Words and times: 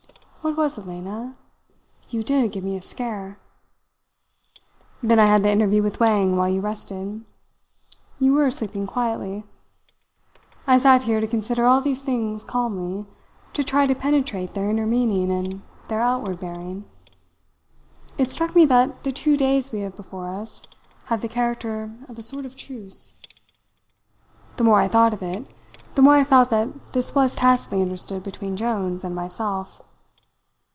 What 0.43 0.57
was 0.57 0.75
it, 0.75 0.87
Lena? 0.87 1.35
You 2.09 2.23
did 2.23 2.51
give 2.51 2.63
me 2.63 2.75
a 2.75 2.81
scare! 2.81 3.37
Then 5.03 5.19
I 5.19 5.25
had 5.27 5.43
the 5.43 5.51
interview 5.51 5.83
with 5.83 5.99
Wang 5.99 6.35
while 6.35 6.49
you 6.49 6.61
rested. 6.61 7.23
You 8.17 8.33
were 8.33 8.49
sleeping 8.49 8.87
quietly. 8.87 9.43
I 10.65 10.79
sat 10.79 11.03
here 11.03 11.21
to 11.21 11.27
consider 11.27 11.65
all 11.67 11.79
these 11.79 12.01
things 12.01 12.43
calmly, 12.43 13.05
to 13.53 13.63
try 13.63 13.85
to 13.85 13.93
penetrate 13.93 14.55
their 14.55 14.67
inner 14.71 14.87
meaning 14.87 15.29
and 15.31 15.61
their 15.89 16.01
outward 16.01 16.39
bearing. 16.39 16.85
It 18.17 18.31
struck 18.31 18.55
me 18.55 18.65
that 18.65 19.03
the 19.03 19.11
two 19.11 19.37
days 19.37 19.71
we 19.71 19.81
have 19.81 19.95
before 19.95 20.27
us 20.27 20.63
have 21.05 21.21
the 21.21 21.27
character 21.29 21.93
of 22.09 22.17
a 22.17 22.23
sort 22.23 22.47
of 22.47 22.55
truce. 22.55 23.13
The 24.55 24.63
more 24.63 24.81
I 24.81 24.87
thought 24.87 25.13
of 25.13 25.21
it, 25.21 25.45
the 25.93 26.01
more 26.01 26.15
I 26.15 26.23
felt 26.23 26.49
that 26.49 26.93
this 26.93 27.13
was 27.13 27.35
tacitly 27.35 27.83
understood 27.83 28.23
between 28.23 28.57
Jones 28.57 29.03
and 29.03 29.13
myself. 29.13 29.83